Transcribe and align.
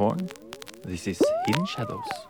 Porn. 0.00 0.30
This 0.82 1.06
is 1.06 1.20
Hidden 1.44 1.66
Shadows. 1.66 2.29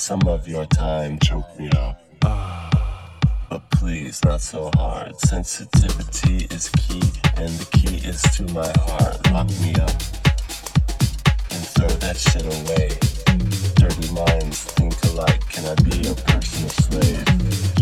Some 0.00 0.26
of 0.26 0.48
your 0.48 0.64
time? 0.66 1.18
Choke 1.18 1.58
me 1.58 1.70
up. 1.76 2.00
But 3.50 3.70
please, 3.70 4.24
not 4.24 4.40
so 4.40 4.70
hard. 4.74 5.18
Sensitivity 5.20 6.46
is 6.54 6.68
key, 6.70 7.02
and 7.36 7.50
the 7.50 7.68
key 7.72 7.96
is 8.08 8.22
to 8.36 8.44
my 8.52 8.72
heart. 8.86 9.30
Lock 9.32 9.48
me 9.60 9.74
up 9.74 9.90
and 11.50 11.62
throw 11.74 11.88
that 11.88 12.16
shit 12.16 12.46
away. 12.46 12.88
Dirty 13.76 14.12
minds 14.14 14.64
think 14.64 14.94
alike. 15.12 15.46
Can 15.50 15.66
I 15.66 15.74
be 15.82 15.98
your 15.98 16.14
personal 16.14 16.70
slave? 16.70 17.81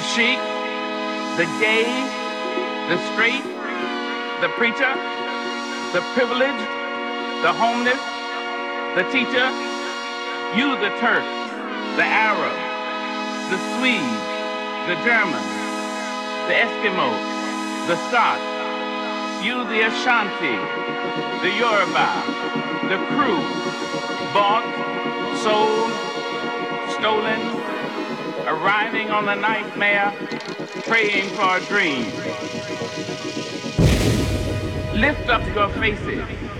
The 0.00 0.06
sheik, 0.16 0.40
the 1.36 1.44
gay, 1.60 1.84
the 2.88 2.96
straight, 3.12 3.44
the 4.40 4.48
preacher, 4.56 4.94
the 5.92 6.00
privileged, 6.16 6.70
the 7.44 7.52
homeless, 7.52 8.00
the 8.96 9.04
teacher, 9.12 9.44
you 10.56 10.72
the 10.80 10.88
Turk, 11.04 11.20
the 12.00 12.06
Arab, 12.08 12.56
the 13.52 13.60
Swede, 13.76 14.16
the 14.88 14.96
German, 15.04 15.44
the 16.48 16.56
Eskimo, 16.64 17.12
the 17.86 17.96
Scot, 18.08 18.40
you 19.44 19.52
the 19.68 19.84
Ashanti, 19.84 20.56
the 21.44 21.52
Yoruba, 21.60 22.08
the 22.88 22.96
Kru, 23.12 23.36
bought, 24.32 24.64
sold, 25.44 25.92
stolen, 26.96 27.59
arriving 28.50 29.10
on 29.10 29.26
the 29.26 29.34
nightmare, 29.36 30.12
praying 30.82 31.28
for 31.30 31.56
a 31.56 31.60
dream. 31.66 32.04
Lift 35.00 35.28
up 35.28 35.46
your 35.54 35.68
faces. 35.80 36.50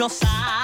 your 0.00 0.08
side. 0.08 0.59